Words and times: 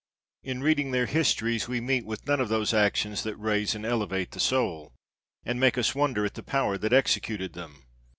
In 0.41 0.63
read 0.63 0.79
ing 0.79 0.89
their 0.89 1.05
histories 1.05 1.67
we 1.67 1.79
meet 1.79 2.07
with 2.07 2.25
none 2.25 2.39
of 2.41 2.49
those 2.49 2.73
actions 2.73 3.21
that 3.21 3.35
raise 3.35 3.75
and 3.75 3.85
elevate 3.85 4.31
the 4.31 4.39
soul, 4.39 4.95
and 5.45 5.59
make 5.59 5.77
us 5.77 5.93
wonder 5.93 6.25
at 6.25 6.33
the 6.33 6.41
power 6.41 6.75
that 6.79 6.91
executed 6.91 7.53
them. 7.53 7.83